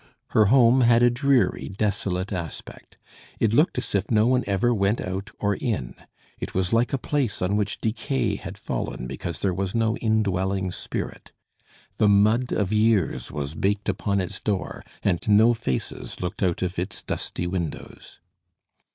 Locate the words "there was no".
9.41-9.95